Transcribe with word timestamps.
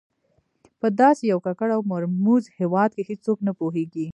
په 0.79 0.87
داسې 1.01 1.23
یو 1.31 1.39
ککړ 1.45 1.69
او 1.75 1.81
مرموز 1.93 2.43
هېواد 2.59 2.89
کې 2.95 3.03
هېڅوک 3.09 3.37
نه 3.47 3.51
پوهېږي. 3.59 4.07